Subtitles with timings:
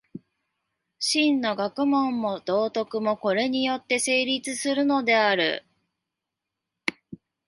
[0.97, 5.63] 真の学問も道徳も、これによって成立するのである。